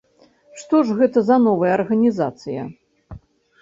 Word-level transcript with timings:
Што 0.61 0.79
ж 0.87 0.95
гэта 1.03 1.25
за 1.29 1.39
новая 1.45 1.71
арганізацыя? 1.79 2.61